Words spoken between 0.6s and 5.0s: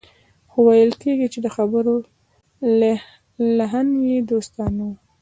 ويل کېږي چې د خبرو لحن يې دوستانه و.